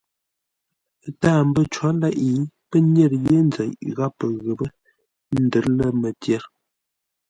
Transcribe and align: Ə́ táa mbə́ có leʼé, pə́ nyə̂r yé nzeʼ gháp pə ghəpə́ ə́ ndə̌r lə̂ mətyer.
Ə́ 1.05 1.11
táa 1.21 1.41
mbə́ 1.47 1.63
có 1.73 1.89
leʼé, 2.01 2.29
pə́ 2.69 2.79
nyə̂r 2.93 3.11
yé 3.27 3.37
nzeʼ 3.47 3.71
gháp 3.95 4.13
pə 4.19 4.25
ghəpə́ 4.43 4.69
ə́ 5.33 5.39
ndə̌r 5.45 5.65
lə̂ 5.77 5.87
mətyer. 6.01 6.43